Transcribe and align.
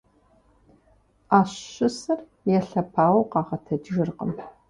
Ӏэщ 1.27 1.51
щысыр 1.73 2.19
елъэпауэу 2.55 3.29
къагъэтэджыркъым. 3.31 4.31